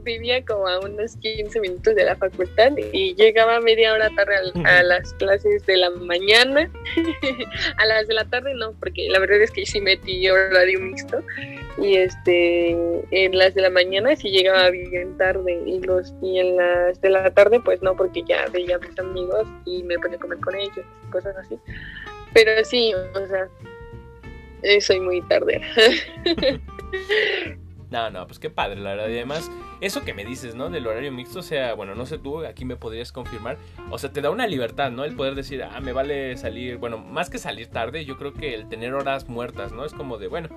vivía 0.07 0.43
como 0.43 0.67
a 0.67 0.81
unos 0.81 1.17
15 1.17 1.61
minutos 1.61 1.95
de 1.95 2.05
la 2.05 2.17
facultad 2.17 2.73
y 2.93 3.15
llegaba 3.15 3.61
media 3.61 3.93
hora 3.93 4.09
tarde 4.17 4.35
a, 4.65 4.83
las 4.83 5.13
clases 5.15 5.67
de 5.67 5.77
la 5.77 5.91
mañana. 5.91 6.71
a 7.77 7.85
las 7.85 8.09
de 8.09 8.15
la 8.15 8.25
tarde 8.25 8.55
no, 8.55 8.73
porque 8.81 9.09
la 9.11 9.19
verdad 9.19 9.43
es 9.43 9.51
que 9.51 9.67
sí 9.67 9.81
metí 9.81 10.29
horario 10.31 10.81
mixto. 10.81 11.23
Y 11.79 11.97
este 11.97 12.71
en 13.11 13.37
las 13.37 13.55
de 13.55 13.63
la 13.63 13.71
mañana 13.71 14.17
sí 14.17 14.31
llegaba 14.31 14.71
bien 14.71 15.19
tarde 15.19 15.61
y 15.67 15.81
los 15.81 16.15
y 16.23 16.39
en 16.39 16.57
las 16.57 16.99
de 17.03 17.11
la 17.11 17.31
tarde 17.33 17.61
pues 17.61 17.83
no, 17.83 17.95
porque 17.95 18.23
ya 18.27 18.47
veía 18.47 18.77
a 18.77 18.79
mis 18.79 18.99
amigos 18.99 19.47
y 19.67 19.83
me 19.83 19.99
ponía 19.99 20.17
a 20.17 20.21
comer 20.21 20.39
con 20.39 20.55
ellos, 20.55 20.87
cosas 21.11 21.37
así. 21.37 21.59
Pero 22.33 22.65
sí, 22.65 22.95
o 22.95 23.27
sea, 23.27 23.49
eh, 24.63 24.81
soy 24.81 25.01
muy 25.01 25.21
tarde. 25.23 25.61
No, 27.91 28.11
no, 28.11 28.27
pues 28.27 28.39
qué 28.39 28.51
padre, 28.51 28.81
la 28.81 28.91
verdad. 28.91 29.09
Y 29.09 29.17
además, 29.17 29.51
eso 29.81 30.05
que 30.05 30.15
me 30.15 30.25
dices, 30.25 30.55
¿no? 30.55 30.71
Del 30.71 30.87
horario 30.87 31.13
mixto, 31.13 31.41
o 31.41 31.43
sea, 31.43 31.75
bueno, 31.75 31.95
no 31.95 32.07
sé 32.07 32.19
tú, 32.19 32.45
aquí 32.45 32.65
me 32.65 32.77
podrías 32.77 33.13
confirmar. 33.13 33.59
O 33.91 33.99
sea, 33.99 34.13
te 34.13 34.21
da 34.21 34.31
una 34.31 34.47
libertad, 34.47 34.91
¿no? 34.91 35.05
El 35.05 35.15
poder 35.15 35.35
decir, 35.35 35.63
ah, 35.63 35.81
me 35.81 35.93
vale 35.93 36.37
salir, 36.37 36.77
bueno, 36.77 36.99
más 36.99 37.29
que 37.31 37.39
salir 37.39 37.69
tarde, 37.69 38.05
yo 38.05 38.17
creo 38.17 38.33
que 38.33 38.55
el 38.55 38.69
tener 38.69 38.95
horas 38.95 39.29
muertas, 39.29 39.73
¿no? 39.73 39.85
Es 39.85 39.93
como 39.93 40.19
de, 40.19 40.29
bueno, 40.29 40.49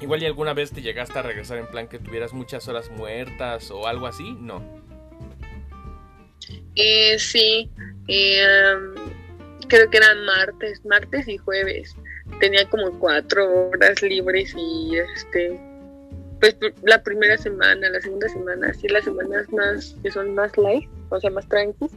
igual 0.00 0.22
y 0.22 0.26
alguna 0.26 0.54
vez 0.54 0.72
te 0.72 0.82
llegaste 0.82 1.18
a 1.18 1.22
regresar 1.22 1.58
en 1.58 1.66
plan 1.66 1.88
que 1.88 1.98
tuvieras 1.98 2.32
muchas 2.32 2.66
horas 2.68 2.90
muertas 2.90 3.70
o 3.70 3.86
algo 3.86 4.06
así, 4.06 4.32
¿no? 4.32 4.62
Eh, 6.74 7.18
sí, 7.18 7.70
eh, 8.08 8.74
creo 9.68 9.88
que 9.88 9.96
eran 9.96 10.24
martes, 10.24 10.84
martes 10.84 11.28
y 11.28 11.38
jueves. 11.38 11.96
Tenía 12.40 12.68
como 12.68 12.98
cuatro 12.98 13.68
horas 13.70 14.02
libres 14.02 14.54
y 14.56 14.96
este 14.96 15.58
pues 16.40 16.56
la 16.82 17.02
primera 17.02 17.36
semana, 17.38 17.88
la 17.88 18.00
segunda 18.00 18.28
semana, 18.28 18.68
así 18.68 18.88
las 18.88 19.04
semanas 19.04 19.50
más 19.52 19.96
que 20.02 20.10
son 20.10 20.34
más 20.34 20.56
light, 20.56 20.88
o 21.10 21.20
sea, 21.20 21.30
más 21.30 21.48
tranquilas, 21.48 21.92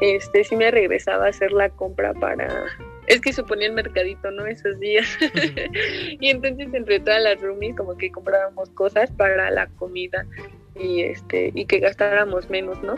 este 0.00 0.44
sí 0.44 0.56
me 0.56 0.70
regresaba 0.70 1.26
a 1.26 1.30
hacer 1.30 1.52
la 1.52 1.68
compra 1.70 2.14
para 2.14 2.66
es 3.06 3.20
que 3.20 3.32
se 3.32 3.42
ponía 3.42 3.66
el 3.66 3.74
mercadito, 3.74 4.30
¿no? 4.30 4.46
Esos 4.46 4.78
días. 4.80 5.06
y 6.20 6.28
entonces 6.28 6.72
entre 6.72 7.00
todas 7.00 7.22
las 7.22 7.40
roomies 7.40 7.76
como 7.76 7.96
que 7.96 8.10
comprábamos 8.10 8.70
cosas 8.70 9.10
para 9.10 9.50
la 9.50 9.66
comida 9.78 10.26
y 10.74 11.02
este 11.02 11.52
y 11.54 11.66
que 11.66 11.80
gastáramos 11.80 12.48
menos, 12.50 12.82
¿no? 12.82 12.94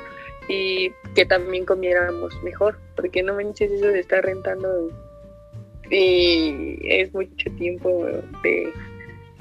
Y 0.48 0.92
que 1.14 1.26
también 1.26 1.64
comiéramos 1.64 2.40
mejor, 2.44 2.78
porque 2.94 3.22
no 3.22 3.34
manches 3.34 3.70
eso 3.70 3.88
de 3.88 3.98
estar 3.98 4.24
rentando 4.24 4.90
y 5.90 6.78
es 6.82 7.12
mucho 7.12 7.50
tiempo 7.58 8.06
de 8.42 8.72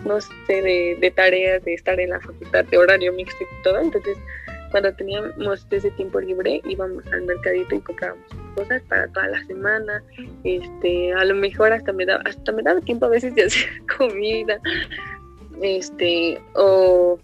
no 0.06 0.22
sé, 0.22 0.32
de, 0.48 1.14
tareas, 1.16 1.64
de 1.66 1.74
estar 1.74 2.00
en 2.00 2.12
la 2.12 2.20
facultad, 2.20 2.66
de 2.66 2.78
horario 2.78 3.12
mixto 3.14 3.44
y 3.44 3.64
todo. 3.64 3.80
Entonces, 3.80 4.18
cuando 4.72 4.94
teníamos 4.94 5.68
ese 5.72 5.92
tiempo 5.92 6.20
libre, 6.20 6.62
íbamos 6.66 7.06
al 7.08 7.24
mercadito 7.24 7.76
y 7.76 7.80
comprábamos 7.80 8.26
cosas 8.56 8.82
para 8.84 9.08
toda 9.10 9.28
la 9.28 9.44
semana. 9.46 10.04
Este, 10.44 11.14
a 11.14 11.26
lo 11.26 11.36
mejor 11.36 11.74
hasta 11.74 11.92
me 11.92 12.06
daba, 12.06 12.24
hasta 12.26 12.52
me 12.52 12.62
daba 12.62 12.80
tiempo 12.82 13.08
a 13.08 13.10
veces 13.10 13.34
de 13.36 13.44
hacer 13.44 13.70
comida. 13.98 14.60
Este, 15.62 16.40
o 16.54 17.18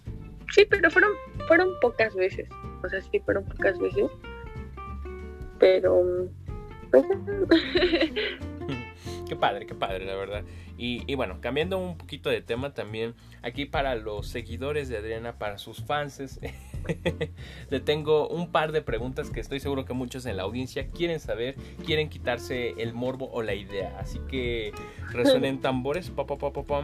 sí, 0.51 0.65
pero 0.69 0.89
fueron, 0.89 1.11
fueron 1.47 1.69
pocas 1.81 2.15
veces. 2.15 2.49
O 2.83 2.89
sea, 2.89 3.01
sí, 3.01 3.19
fueron 3.19 3.45
pocas 3.45 3.77
veces. 3.79 4.05
Pero, 5.59 6.03
pues, 6.89 7.05
qué 9.29 9.35
padre, 9.35 9.67
qué 9.67 9.75
padre, 9.75 10.05
la 10.05 10.15
verdad. 10.15 10.43
Y, 10.83 11.13
bueno, 11.13 11.37
cambiando 11.41 11.77
un 11.77 11.95
poquito 11.95 12.31
de 12.31 12.41
tema 12.41 12.73
también, 12.73 13.13
aquí 13.43 13.65
para 13.65 13.93
los 13.93 14.27
seguidores 14.27 14.89
de 14.89 14.97
Adriana, 14.97 15.37
para 15.37 15.59
sus 15.59 15.83
fans, 15.83 16.39
le 17.69 17.79
tengo 17.81 18.27
un 18.27 18.51
par 18.51 18.71
de 18.71 18.81
preguntas 18.81 19.29
que 19.29 19.41
estoy 19.41 19.59
seguro 19.59 19.85
que 19.85 19.93
muchos 19.93 20.25
en 20.25 20.37
la 20.37 20.43
audiencia 20.43 20.89
quieren 20.89 21.19
saber, 21.19 21.53
quieren 21.85 22.09
quitarse 22.09 22.73
el 22.79 22.95
morbo 22.95 23.29
o 23.31 23.43
la 23.43 23.53
idea. 23.53 23.95
Así 23.99 24.17
que 24.27 24.71
resuenen 25.11 25.61
tambores. 25.61 26.09
Pa, 26.09 26.25
pa, 26.25 26.35
pa, 26.35 26.81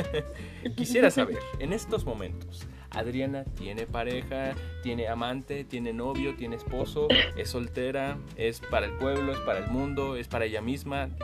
Quisiera 0.74 1.10
saber, 1.10 1.40
en 1.58 1.74
estos 1.74 2.06
momentos, 2.06 2.66
Adriana 2.90 3.44
tiene 3.56 3.86
pareja, 3.86 4.54
tiene 4.82 5.08
amante, 5.08 5.64
tiene 5.64 5.92
novio, 5.92 6.34
tiene 6.36 6.56
esposo, 6.56 7.08
es 7.36 7.48
soltera, 7.48 8.18
es 8.36 8.60
para 8.60 8.86
el 8.86 8.92
pueblo, 8.92 9.32
es 9.32 9.38
para 9.40 9.60
el 9.60 9.70
mundo, 9.70 10.16
es 10.16 10.28
para 10.28 10.44
ella 10.44 10.60
misma. 10.60 11.08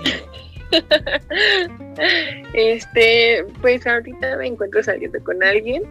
Este, 2.55 3.47
pues 3.61 3.87
ahorita 3.87 4.37
me 4.37 4.49
encuentro 4.49 4.83
saliendo 4.83 5.23
con 5.23 5.43
alguien. 5.43 5.85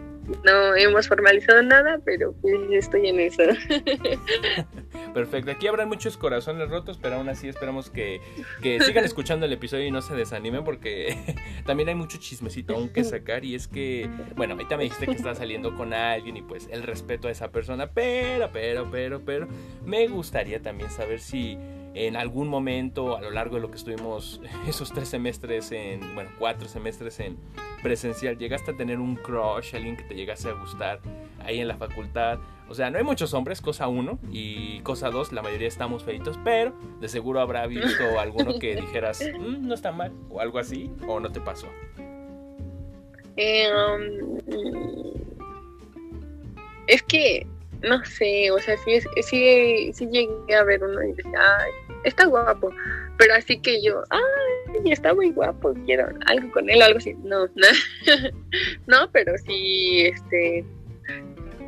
No 0.44 0.74
hemos 0.74 1.08
formalizado 1.08 1.62
nada, 1.62 2.00
pero 2.04 2.32
pues 2.42 2.54
estoy 2.70 3.08
en 3.08 3.20
eso. 3.20 3.42
Perfecto. 5.14 5.50
Aquí 5.50 5.66
habrá 5.66 5.86
muchos 5.86 6.16
corazones 6.16 6.68
rotos, 6.68 6.98
pero 7.00 7.16
aún 7.16 7.28
así 7.28 7.48
esperamos 7.48 7.90
que, 7.90 8.20
que 8.62 8.80
sigan 8.80 9.04
escuchando 9.06 9.46
el 9.46 9.52
episodio 9.52 9.86
y 9.86 9.90
no 9.90 10.02
se 10.02 10.14
desanimen 10.14 10.64
porque 10.64 11.16
también 11.66 11.88
hay 11.88 11.94
mucho 11.94 12.18
chismecito 12.18 12.74
aún 12.74 12.88
que 12.88 13.04
sacar 13.04 13.44
y 13.44 13.54
es 13.54 13.68
que, 13.68 14.10
bueno, 14.34 14.54
ahorita 14.54 14.76
me 14.76 14.84
dijiste 14.84 15.06
que 15.06 15.12
estás 15.12 15.38
saliendo 15.38 15.74
con 15.74 15.94
alguien 15.94 16.36
y 16.36 16.42
pues 16.42 16.68
el 16.70 16.82
respeto 16.82 17.28
a 17.28 17.30
esa 17.30 17.50
persona, 17.50 17.90
pero, 17.92 18.50
pero, 18.52 18.88
pero, 18.90 19.20
pero, 19.24 19.48
me 19.84 20.06
gustaría 20.08 20.60
también 20.60 20.90
saber 20.90 21.20
si 21.20 21.56
en 21.94 22.14
algún 22.16 22.48
momento 22.48 23.16
a 23.16 23.22
lo 23.22 23.30
largo 23.30 23.56
de 23.56 23.62
lo 23.62 23.70
que 23.70 23.76
estuvimos 23.76 24.40
esos 24.68 24.92
tres 24.92 25.08
semestres 25.08 25.72
en, 25.72 26.14
bueno, 26.14 26.30
cuatro 26.38 26.68
semestres 26.68 27.20
en 27.20 27.38
presencial, 27.86 28.36
llegaste 28.36 28.72
a 28.72 28.76
tener 28.76 28.98
un 28.98 29.14
crush, 29.14 29.76
alguien 29.76 29.96
que 29.96 30.02
te 30.02 30.16
llegase 30.16 30.48
a 30.48 30.54
gustar 30.54 30.98
ahí 31.38 31.60
en 31.60 31.68
la 31.68 31.76
facultad. 31.76 32.40
O 32.68 32.74
sea, 32.74 32.90
no 32.90 32.98
hay 32.98 33.04
muchos 33.04 33.32
hombres, 33.32 33.60
cosa 33.60 33.86
uno, 33.86 34.18
y 34.32 34.80
cosa 34.80 35.08
dos, 35.10 35.30
la 35.30 35.40
mayoría 35.40 35.68
estamos 35.68 36.02
feitos, 36.02 36.36
pero 36.42 36.74
de 37.00 37.08
seguro 37.08 37.40
habrá 37.40 37.64
visto 37.68 38.02
alguno 38.18 38.58
que 38.58 38.74
dijeras, 38.74 39.20
mm, 39.22 39.68
no 39.68 39.72
está 39.72 39.92
mal, 39.92 40.12
o 40.30 40.40
algo 40.40 40.58
así, 40.58 40.90
o 41.06 41.20
no 41.20 41.30
te 41.30 41.40
pasó. 41.40 41.68
Eh, 43.36 43.68
um, 43.70 44.40
es 46.88 47.04
que, 47.04 47.46
no 47.82 48.04
sé, 48.04 48.50
o 48.50 48.58
sea, 48.58 48.76
sí, 48.78 48.98
sí, 49.22 49.92
sí 49.92 50.06
llegué 50.10 50.56
a 50.56 50.64
ver 50.64 50.82
uno 50.82 51.04
y 51.04 51.12
decía, 51.12 51.38
ay, 51.60 51.70
está 52.02 52.26
guapo. 52.26 52.70
Pero 53.16 53.34
así 53.34 53.60
que 53.60 53.80
yo, 53.80 54.02
ay, 54.10 54.65
está 54.84 55.14
muy 55.14 55.30
guapo, 55.30 55.74
quiero 55.84 56.08
algo 56.26 56.50
con 56.52 56.68
él, 56.68 56.82
algo 56.82 56.98
así. 56.98 57.14
No, 57.24 57.46
no, 57.46 57.66
no 58.86 59.10
pero 59.12 59.36
sí, 59.38 60.06
este. 60.06 60.64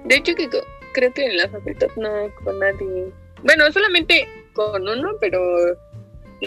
De 0.04 0.16
hecho, 0.16 0.34
que 0.34 0.48
creo 0.92 1.12
que 1.12 1.26
en 1.26 1.36
la 1.36 1.48
facultad 1.48 1.88
no 1.96 2.32
con 2.44 2.58
nadie. 2.58 3.12
Bueno, 3.42 3.70
solamente 3.72 4.28
con 4.52 4.88
uno, 4.88 5.12
pero 5.20 5.40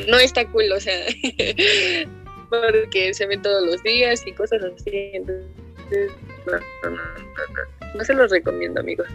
no 0.08 0.18
está 0.18 0.46
cool, 0.52 0.72
o 0.72 0.80
sea, 0.80 0.96
porque 2.50 3.14
se 3.14 3.28
ve 3.28 3.38
todos 3.38 3.66
los 3.66 3.84
días 3.84 4.26
y 4.26 4.32
cosas 4.34 4.62
así. 4.64 5.12
Entonces, 5.14 6.12
no, 6.46 6.60
no, 6.84 6.96
no, 6.96 7.81
no, 7.96 8.04
se 8.04 8.14
los 8.14 8.32
recomiendo, 8.32 8.80
amigos. 8.80 9.08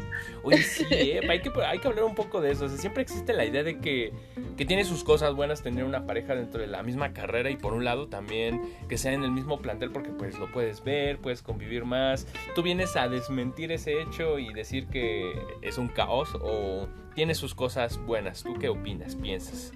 Oye, 0.42 0.62
sí, 0.62 0.84
¿eh? 0.90 1.20
hay, 1.28 1.40
que, 1.40 1.50
hay 1.64 1.78
que 1.78 1.88
hablar 1.88 2.04
un 2.04 2.14
poco 2.14 2.40
de 2.40 2.52
eso. 2.52 2.68
siempre 2.68 3.02
existe 3.02 3.32
la 3.32 3.44
idea 3.44 3.62
de 3.62 3.78
que, 3.78 4.12
que 4.56 4.64
tiene 4.64 4.84
sus 4.84 5.04
cosas 5.04 5.34
buenas 5.34 5.62
tener 5.62 5.84
una 5.84 6.06
pareja 6.06 6.34
dentro 6.34 6.60
de 6.60 6.66
la 6.66 6.82
misma 6.82 7.12
carrera 7.12 7.50
y 7.50 7.56
por 7.56 7.72
un 7.72 7.84
lado 7.84 8.08
también 8.08 8.60
que 8.88 8.98
sea 8.98 9.12
en 9.12 9.22
el 9.22 9.30
mismo 9.30 9.60
plantel 9.60 9.90
porque 9.90 10.10
pues 10.10 10.38
lo 10.38 10.50
puedes 10.52 10.82
ver, 10.84 11.18
puedes 11.18 11.42
convivir 11.42 11.84
más. 11.84 12.26
¿Tú 12.54 12.62
vienes 12.62 12.96
a 12.96 13.08
desmentir 13.08 13.72
ese 13.72 14.00
hecho 14.00 14.38
y 14.38 14.52
decir 14.52 14.86
que 14.88 15.32
es 15.62 15.78
un 15.78 15.88
caos 15.88 16.34
o 16.40 16.88
tiene 17.14 17.34
sus 17.34 17.54
cosas 17.54 17.98
buenas? 17.98 18.42
¿Tú 18.42 18.54
qué 18.58 18.68
opinas, 18.68 19.16
piensas? 19.16 19.72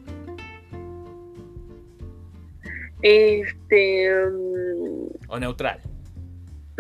Este... 3.03 4.15
Um, 4.27 5.09
o 5.29 5.39
neutral. 5.39 5.81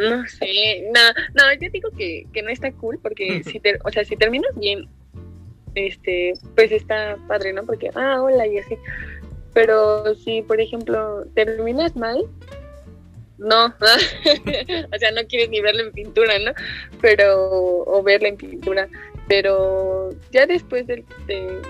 No 0.09 0.26
sé, 0.26 0.88
no, 0.92 1.00
no, 1.35 1.52
yo 1.61 1.69
digo 1.71 1.90
que, 1.90 2.26
que 2.33 2.42
no 2.42 2.50
está 2.50 2.73
cool 2.73 2.99
porque 3.02 3.42
si, 3.45 3.61
te, 3.61 3.78
o 3.85 3.90
sea, 3.90 4.04
si 4.04 4.16
terminas 4.16 4.50
bien, 4.57 4.88
este, 5.75 6.35
pues 6.57 6.73
está 6.73 7.16
padre, 7.28 7.52
¿no? 7.52 7.64
Porque, 7.64 7.90
ah, 7.95 8.23
hola 8.23 8.47
y 8.47 8.59
así. 8.59 8.76
Pero 9.52 10.14
si, 10.14 10.42
por 10.42 10.61
ejemplo, 10.61 11.25
terminas 11.35 11.97
mal, 11.97 12.25
no, 13.38 13.66
o 14.95 14.99
sea, 14.99 15.11
no 15.12 15.26
quieres 15.28 15.49
ni 15.49 15.61
verla 15.61 15.83
en 15.83 15.92
pintura, 15.92 16.38
¿no? 16.38 16.52
Pero, 17.00 17.85
o 17.87 18.02
verla 18.02 18.28
en 18.28 18.37
pintura, 18.37 18.88
pero 19.28 20.11
ya 20.30 20.47
después 20.47 20.87
del, 20.87 21.04
de, 21.26 21.61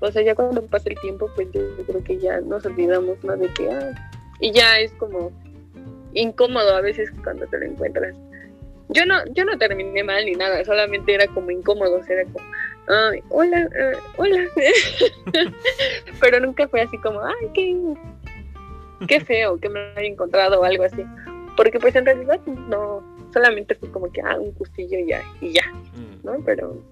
o 0.00 0.12
sea, 0.12 0.22
ya 0.22 0.34
cuando 0.34 0.64
pasa 0.66 0.90
el 0.90 1.00
tiempo, 1.00 1.30
pues 1.34 1.48
yo 1.52 1.62
creo 1.86 2.04
que 2.04 2.18
ya 2.18 2.40
nos 2.40 2.64
olvidamos, 2.66 3.22
¿no? 3.24 3.36
De 3.36 3.48
que, 3.54 3.70
ah, 3.70 4.10
y 4.40 4.52
ya 4.52 4.78
es 4.78 4.92
como 4.92 5.32
incómodo 6.14 6.76
a 6.76 6.80
veces 6.80 7.10
cuando 7.22 7.46
te 7.46 7.58
lo 7.58 7.66
encuentras. 7.66 8.14
Yo 8.90 9.04
no, 9.04 9.16
yo 9.34 9.44
no 9.44 9.58
terminé 9.58 10.02
mal 10.02 10.24
ni 10.24 10.32
nada, 10.32 10.64
solamente 10.64 11.12
era 11.12 11.26
como 11.26 11.50
incómodo, 11.50 12.00
era 12.08 12.24
como, 12.24 12.44
ay, 12.88 13.22
hola, 13.28 13.68
eh, 13.78 13.92
hola, 14.16 14.44
pero 16.20 16.40
nunca 16.40 16.66
fue 16.68 16.80
así 16.80 16.96
como, 16.98 17.20
ay, 17.22 17.48
qué, 17.52 17.76
qué 19.06 19.20
feo 19.24 19.58
que 19.58 19.68
me 19.68 19.80
haya 19.94 20.08
encontrado 20.08 20.60
o 20.60 20.64
algo 20.64 20.84
así, 20.84 21.04
porque 21.54 21.78
pues 21.78 21.96
en 21.96 22.06
realidad 22.06 22.40
no, 22.46 23.02
solamente 23.32 23.74
fue 23.74 23.90
como 23.90 24.10
que, 24.10 24.22
ah, 24.22 24.38
un 24.38 24.54
gustillo 24.54 24.98
y 24.98 25.08
ya, 25.08 25.22
y 25.42 25.52
ya, 25.52 25.70
mm. 25.70 26.24
¿no? 26.24 26.42
Pero, 26.46 26.82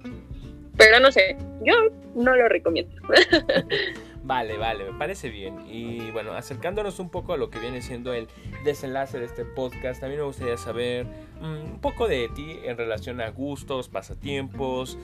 pero 0.76 1.00
no 1.00 1.10
sé, 1.10 1.36
yo 1.62 1.74
no 2.14 2.36
lo 2.36 2.48
recomiendo. 2.48 2.94
Vale, 4.26 4.58
vale, 4.58 4.90
me 4.90 4.98
parece 4.98 5.28
bien. 5.28 5.64
Y 5.68 6.10
bueno, 6.10 6.32
acercándonos 6.32 6.98
un 6.98 7.10
poco 7.10 7.32
a 7.32 7.36
lo 7.36 7.48
que 7.48 7.60
viene 7.60 7.80
siendo 7.80 8.12
el 8.12 8.26
desenlace 8.64 9.20
de 9.20 9.24
este 9.24 9.44
podcast, 9.44 10.00
también 10.00 10.20
me 10.20 10.26
gustaría 10.26 10.56
saber 10.56 11.06
mm, 11.40 11.74
un 11.74 11.80
poco 11.80 12.08
de 12.08 12.28
ti 12.34 12.58
en 12.64 12.76
relación 12.76 13.20
a 13.20 13.30
gustos, 13.30 13.88
pasatiempos. 13.88 14.98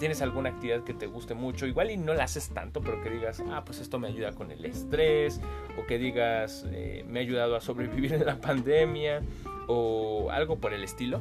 ¿Tienes 0.00 0.20
alguna 0.20 0.48
actividad 0.48 0.82
que 0.82 0.94
te 0.94 1.06
guste 1.06 1.34
mucho? 1.34 1.64
Igual 1.66 1.92
y 1.92 1.96
no 1.96 2.12
la 2.12 2.24
haces 2.24 2.50
tanto, 2.52 2.80
pero 2.80 3.00
que 3.04 3.10
digas, 3.10 3.40
ah, 3.52 3.62
pues 3.64 3.78
esto 3.78 4.00
me 4.00 4.08
ayuda 4.08 4.32
con 4.32 4.50
el 4.50 4.64
estrés. 4.64 5.40
O 5.78 5.86
que 5.86 5.98
digas, 5.98 6.66
eh, 6.72 7.04
me 7.06 7.20
ha 7.20 7.22
ayudado 7.22 7.54
a 7.54 7.60
sobrevivir 7.60 8.14
en 8.14 8.26
la 8.26 8.40
pandemia. 8.40 9.22
O 9.68 10.28
algo 10.32 10.56
por 10.56 10.74
el 10.74 10.82
estilo. 10.82 11.20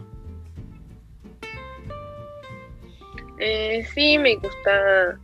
Eh, 3.38 3.86
sí, 3.94 4.18
me 4.18 4.36
gusta 4.38 5.20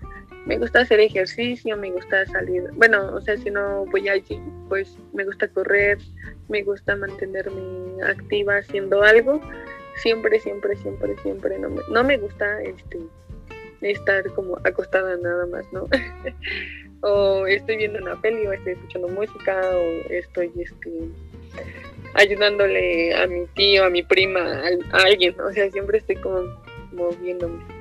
me 0.50 0.58
gusta 0.58 0.80
hacer 0.82 1.00
ejercicio, 1.00 1.78
me 1.78 1.92
gusta 1.92 2.26
salir, 2.26 2.64
bueno, 2.74 3.14
o 3.14 3.22
sea, 3.22 3.38
si 3.38 3.52
no 3.52 3.86
voy 3.86 4.10
allí, 4.10 4.42
pues 4.68 4.98
me 5.14 5.24
gusta 5.24 5.48
correr, 5.48 6.00
me 6.48 6.64
gusta 6.64 6.96
mantenerme 6.96 8.04
activa 8.04 8.58
haciendo 8.58 9.04
algo. 9.04 9.40
Siempre, 9.98 10.40
siempre, 10.40 10.76
siempre, 10.78 11.16
siempre 11.22 11.60
no 11.60 11.70
me, 11.70 11.82
no 11.92 12.04
me 12.04 12.18
gusta 12.18 12.64
este 12.64 12.98
estar 13.82 14.28
como 14.34 14.58
acostada 14.64 15.18
nada 15.18 15.46
más, 15.46 15.72
¿no? 15.72 15.88
o 17.02 17.46
estoy 17.46 17.78
viendo 17.78 18.00
una 18.00 18.20
peli 18.20 18.48
o 18.48 18.54
estoy 18.54 18.74
escuchando 18.74 19.08
música 19.10 19.62
o 19.72 20.12
estoy 20.12 20.52
este 20.58 21.10
ayudándole 22.16 23.14
a 23.14 23.28
mi 23.28 23.46
tío, 23.54 23.86
a 23.86 23.92
mi 23.92 24.02
prima, 24.02 24.64
a, 24.94 24.98
alguien, 24.98 25.40
o 25.40 25.52
sea, 25.52 25.70
siempre 25.70 26.00
estoy 26.00 26.16
como 26.16 26.42
moviéndome. 26.92 27.79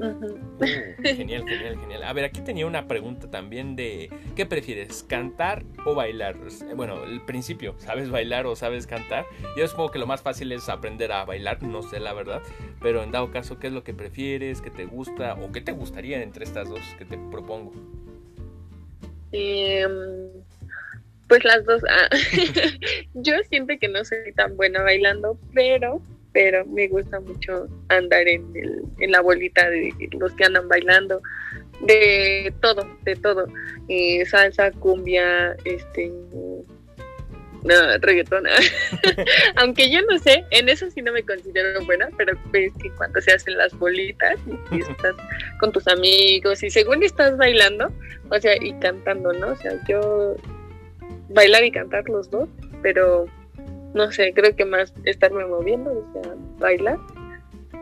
Uh, 0.00 0.56
genial, 1.02 1.44
genial, 1.46 1.78
genial. 1.78 2.04
A 2.04 2.12
ver, 2.14 2.24
aquí 2.24 2.40
tenía 2.40 2.66
una 2.66 2.88
pregunta 2.88 3.30
también 3.30 3.76
de 3.76 4.08
¿qué 4.34 4.46
prefieres? 4.46 5.02
¿Cantar 5.02 5.62
o 5.84 5.94
bailar? 5.94 6.36
Bueno, 6.74 7.04
el 7.04 7.20
principio, 7.20 7.74
¿sabes 7.78 8.10
bailar 8.10 8.46
o 8.46 8.56
sabes 8.56 8.86
cantar? 8.86 9.26
Yo 9.58 9.66
supongo 9.68 9.90
que 9.90 9.98
lo 9.98 10.06
más 10.06 10.22
fácil 10.22 10.52
es 10.52 10.70
aprender 10.70 11.12
a 11.12 11.26
bailar, 11.26 11.62
no 11.62 11.82
sé 11.82 12.00
la 12.00 12.14
verdad, 12.14 12.42
pero 12.80 13.02
en 13.02 13.12
dado 13.12 13.30
caso, 13.30 13.58
¿qué 13.58 13.66
es 13.66 13.74
lo 13.74 13.84
que 13.84 13.92
prefieres? 13.92 14.62
¿Qué 14.62 14.70
te 14.70 14.86
gusta? 14.86 15.34
¿O 15.34 15.52
qué 15.52 15.60
te 15.60 15.72
gustaría 15.72 16.22
entre 16.22 16.44
estas 16.44 16.70
dos 16.70 16.80
que 16.98 17.04
te 17.04 17.18
propongo? 17.30 17.72
Em, 19.32 19.90
pues 21.28 21.44
las 21.44 21.64
dos. 21.66 21.82
Ah, 21.90 22.08
yo 23.14 23.34
siento 23.50 23.74
que 23.78 23.88
no 23.88 24.02
soy 24.04 24.32
tan 24.34 24.56
buena 24.56 24.82
bailando, 24.82 25.38
pero 25.52 26.00
pero 26.32 26.64
me 26.66 26.88
gusta 26.88 27.20
mucho 27.20 27.68
andar 27.88 28.26
en, 28.28 28.44
el, 28.54 28.82
en 29.00 29.10
la 29.10 29.20
bolita 29.20 29.68
de 29.68 29.92
los 30.18 30.32
que 30.34 30.44
andan 30.44 30.68
bailando, 30.68 31.20
de 31.82 32.52
todo, 32.60 32.86
de 33.04 33.16
todo, 33.16 33.46
eh, 33.88 34.24
salsa, 34.26 34.70
cumbia, 34.70 35.56
este, 35.64 36.12
no, 37.62 37.74
reggaetón, 38.00 38.44
aunque 39.56 39.90
yo 39.90 40.00
no 40.02 40.18
sé, 40.18 40.44
en 40.50 40.68
eso 40.68 40.90
sí 40.90 41.02
no 41.02 41.12
me 41.12 41.22
considero 41.22 41.84
buena, 41.84 42.08
pero 42.16 42.38
ves 42.50 42.72
que 42.80 42.90
cuando 42.92 43.20
se 43.20 43.32
hacen 43.32 43.56
las 43.56 43.76
bolitas 43.78 44.38
y 44.70 44.80
estás 44.80 45.14
con 45.58 45.72
tus 45.72 45.86
amigos 45.88 46.62
y 46.62 46.70
según 46.70 47.02
estás 47.02 47.36
bailando, 47.36 47.92
o 48.30 48.38
sea, 48.38 48.54
y 48.60 48.72
cantando, 48.74 49.32
¿no? 49.32 49.48
O 49.48 49.56
sea, 49.56 49.72
yo 49.88 50.36
bailar 51.28 51.64
y 51.64 51.70
cantar 51.70 52.08
los 52.08 52.30
dos, 52.30 52.48
pero 52.82 53.26
no 53.94 54.10
sé, 54.12 54.32
creo 54.34 54.54
que 54.54 54.64
más 54.64 54.92
estarme 55.04 55.46
moviendo, 55.46 55.92
o 55.92 56.12
sea, 56.12 56.34
bailar, 56.58 56.98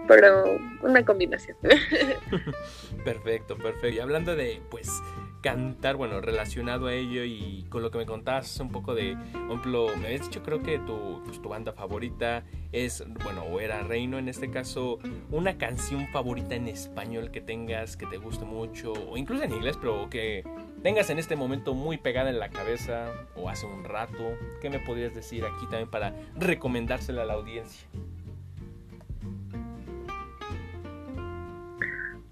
pero 0.07 0.45
una 0.83 1.05
combinación. 1.05 1.57
perfecto, 3.05 3.57
perfecto. 3.57 3.89
Y 3.89 3.99
hablando 3.99 4.35
de, 4.35 4.61
pues, 4.71 4.91
cantar, 5.41 5.97
bueno, 5.97 6.21
relacionado 6.21 6.87
a 6.87 6.95
ello 6.95 7.25
y 7.25 7.65
con 7.69 7.83
lo 7.83 7.91
que 7.91 7.99
me 7.99 8.07
contabas 8.07 8.59
un 8.61 8.71
poco 8.71 8.95
de, 8.95 9.17
por 9.33 9.43
ejemplo, 9.43 9.89
me 9.97 10.07
habías 10.07 10.23
dicho 10.23 10.43
creo 10.43 10.63
que 10.63 10.79
tu, 10.79 11.23
pues, 11.25 11.41
tu 11.41 11.49
banda 11.49 11.73
favorita 11.73 12.45
es, 12.73 13.05
bueno, 13.23 13.43
o 13.43 13.61
era 13.61 13.83
Reino 13.83 14.19
en 14.19 14.29
este 14.29 14.51
caso, 14.51 14.99
una 15.31 15.57
canción 15.57 16.09
favorita 16.09 16.55
en 16.55 16.69
español 16.69 17.31
que 17.31 17.41
tengas, 17.41 17.97
que 17.97 18.07
te 18.07 18.19
guste 18.19 18.45
mucho, 18.45 18.93
o 18.93 19.17
incluso 19.17 19.45
en 19.45 19.53
inglés, 19.53 19.77
pero 19.81 20.11
que 20.11 20.45
tengas 20.83 21.11
en 21.11 21.19
este 21.19 21.37
momento 21.37 21.75
muy 21.75 21.99
pegada 21.99 22.31
en 22.31 22.39
la 22.39 22.51
cabeza 22.51 23.13
o 23.37 23.49
hace 23.49 23.67
un 23.67 23.85
rato, 23.85 24.37
¿qué 24.61 24.71
me 24.71 24.81
podrías 24.81 25.15
decir 25.15 25.45
aquí 25.45 25.67
también 25.71 25.89
para 25.89 26.15
recomendársela 26.37 27.23
a 27.23 27.27
la 27.27 27.35
audiencia? 27.35 27.87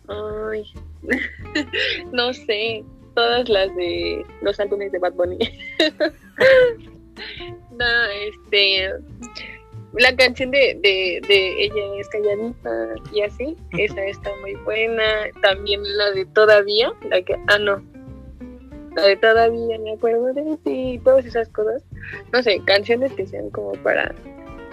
Ay, 0.09 0.73
no 2.13 2.33
sé, 2.33 2.85
todas 3.17 3.49
las 3.49 3.75
de 3.75 4.25
los 4.43 4.61
álbumes 4.61 4.93
de 4.93 4.99
Bad 5.01 5.15
Bunny. 5.15 5.39
no, 7.73 8.05
este, 8.29 8.91
la 9.95 10.15
canción 10.15 10.51
de, 10.53 10.79
de, 10.83 11.21
de, 11.27 11.65
ella 11.65 11.97
es 11.99 12.09
calladita 12.11 12.95
y 13.13 13.23
así, 13.23 13.57
esa 13.79 14.05
está 14.05 14.31
muy 14.43 14.55
buena. 14.57 15.03
También 15.43 15.83
la 15.97 16.11
de 16.13 16.27
todavía, 16.27 16.93
la 17.11 17.23
que, 17.23 17.35
ah 17.49 17.59
no, 17.59 17.83
la 18.95 19.03
de 19.03 19.17
todavía 19.17 19.79
me 19.79 19.95
acuerdo 19.95 20.33
de 20.35 20.59
ti, 20.63 21.01
todas 21.03 21.25
esas 21.25 21.49
cosas. 21.49 21.83
No 22.33 22.43
sé, 22.43 22.61
canciones 22.67 23.13
que 23.13 23.27
sean 23.27 23.51
como 23.51 23.73
para 23.83 24.15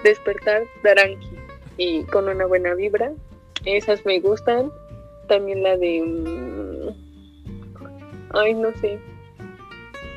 despertar 0.04 0.64
daranqui 0.84 1.30
y 1.78 2.04
con 2.04 2.28
una 2.28 2.46
buena 2.46 2.76
vibra. 2.76 3.14
Esas 3.66 4.06
me 4.06 4.20
gustan. 4.20 4.70
También 5.30 5.64
la 5.64 5.78
de... 5.78 6.02
Mm, 6.02 7.13
ay, 8.34 8.54
no 8.54 8.72
sé. 8.80 9.00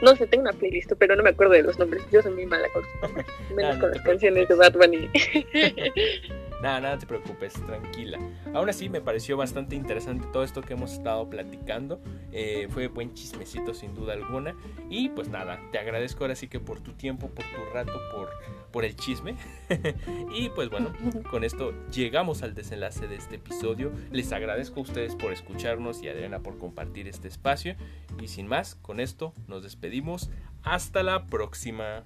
No 0.02 0.14
sé, 0.14 0.26
tengo 0.26 0.42
una 0.42 0.52
playlist, 0.52 0.92
pero 0.98 1.16
no 1.16 1.22
me 1.22 1.30
acuerdo 1.30 1.54
de 1.54 1.62
los 1.62 1.78
nombres. 1.78 2.02
Yo 2.10 2.20
soy 2.20 2.32
muy 2.32 2.46
mala 2.46 2.68
con 2.70 2.82
los 2.82 3.02
nombres. 3.02 3.26
Menos 3.54 3.78
con 3.78 3.90
las 3.90 4.02
canciones 4.02 4.48
de 4.48 4.54
Bad 4.54 4.74
Bunny. 4.74 5.10
Nada, 6.66 6.80
nada 6.80 6.98
te 6.98 7.06
preocupes, 7.06 7.52
tranquila. 7.64 8.18
Aún 8.52 8.68
así 8.68 8.88
me 8.88 9.00
pareció 9.00 9.36
bastante 9.36 9.76
interesante 9.76 10.26
todo 10.32 10.42
esto 10.42 10.62
que 10.62 10.72
hemos 10.72 10.94
estado 10.94 11.30
platicando. 11.30 12.00
Eh, 12.32 12.66
fue 12.70 12.88
buen 12.88 13.14
chismecito 13.14 13.72
sin 13.72 13.94
duda 13.94 14.14
alguna. 14.14 14.56
Y 14.90 15.10
pues 15.10 15.28
nada, 15.28 15.60
te 15.70 15.78
agradezco 15.78 16.24
ahora 16.24 16.34
sí 16.34 16.48
que 16.48 16.58
por 16.58 16.80
tu 16.80 16.94
tiempo, 16.94 17.28
por 17.28 17.44
tu 17.44 17.72
rato, 17.72 17.92
por, 18.12 18.30
por 18.72 18.84
el 18.84 18.96
chisme. 18.96 19.36
y 20.34 20.48
pues 20.48 20.68
bueno, 20.68 20.92
con 21.30 21.44
esto 21.44 21.72
llegamos 21.92 22.42
al 22.42 22.54
desenlace 22.54 23.06
de 23.06 23.14
este 23.14 23.36
episodio. 23.36 23.92
Les 24.10 24.32
agradezco 24.32 24.80
a 24.80 24.82
ustedes 24.82 25.14
por 25.14 25.32
escucharnos 25.32 26.02
y 26.02 26.08
a 26.08 26.10
Adriana 26.10 26.40
por 26.40 26.58
compartir 26.58 27.06
este 27.06 27.28
espacio. 27.28 27.76
Y 28.20 28.26
sin 28.26 28.48
más, 28.48 28.74
con 28.74 28.98
esto 28.98 29.32
nos 29.46 29.62
despedimos. 29.62 30.30
Hasta 30.64 31.04
la 31.04 31.26
próxima. 31.26 32.02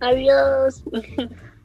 Adiós. 0.00 0.84